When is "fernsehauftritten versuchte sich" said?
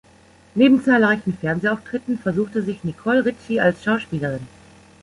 1.39-2.83